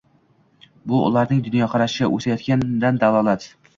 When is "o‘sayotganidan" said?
2.17-2.99